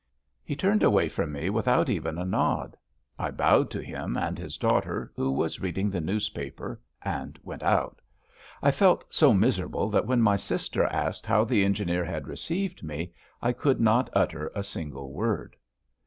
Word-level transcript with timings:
He 0.43 0.55
turned 0.55 0.81
away 0.81 1.07
from 1.09 1.31
me 1.31 1.51
without 1.51 1.87
even 1.87 2.17
a 2.17 2.25
nod. 2.25 2.75
I 3.19 3.29
bowed 3.29 3.69
to 3.69 3.83
him 3.83 4.17
and 4.17 4.35
his 4.39 4.57
daughter, 4.57 5.13
who 5.15 5.29
was 5.29 5.61
reading 5.61 5.91
the 5.91 6.01
newspaper, 6.01 6.81
and 7.03 7.37
went 7.43 7.61
out. 7.61 8.01
I 8.63 8.71
felt 8.71 9.05
so 9.13 9.31
miserable 9.31 9.91
that 9.91 10.07
when 10.07 10.19
my 10.19 10.37
sister 10.37 10.85
asked 10.85 11.27
how 11.27 11.43
the 11.43 11.63
engineer 11.63 12.03
had 12.03 12.27
received 12.27 12.81
me, 12.81 13.13
I 13.43 13.51
could 13.53 13.79
not 13.79 14.09
utter 14.15 14.51
a 14.55 14.63
single 14.63 15.13
word. 15.13 15.55